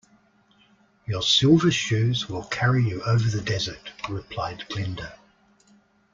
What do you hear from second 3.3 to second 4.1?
desert,"